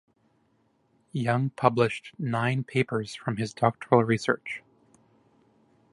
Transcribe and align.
Young 1.11 1.51
published 1.51 2.15
nine 2.17 2.63
papers 2.63 3.13
from 3.13 3.37
his 3.37 3.53
doctoral 3.53 4.03
research. 4.03 4.63